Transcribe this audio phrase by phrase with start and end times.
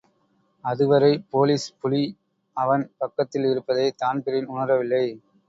[0.65, 2.01] அதுவரை போலிஸ் புலி
[2.57, 5.05] அவன் பக்கத்தில் இருப்பதை தான்பிரீன் உணரவில்லை.